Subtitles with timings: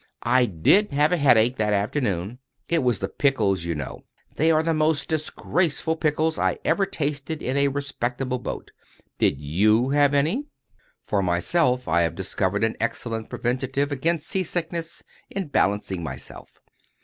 [0.23, 2.39] I did have a headache that afternoon.
[2.67, 4.03] It was the pickles, you know.
[4.35, 8.71] They were the most disgraceful pickles I ever tasted in a respectable boat.
[9.19, 10.47] Did you have any?"
[11.03, 16.59] For myself, I have discovered an excellent preventive against sea sickness, in balancing myself.